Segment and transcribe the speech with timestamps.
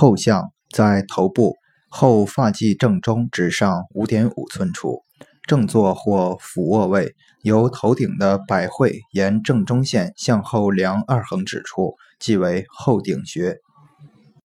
[0.00, 1.58] 后项在头部
[1.90, 5.02] 后发际正中指上五点五寸处
[5.42, 13.58] 正坐或俯卧位由头顶的百会沿正中线向后量二横指处即为后顶穴。